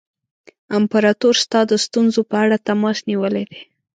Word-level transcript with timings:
امپراطور 0.77 1.35
ستا 1.43 1.59
د 1.71 1.73
ستونزو 1.85 2.21
په 2.29 2.35
اړه 2.43 2.57
تماس 2.67 2.97
نیولی 3.09 3.43
دی. 3.51 3.61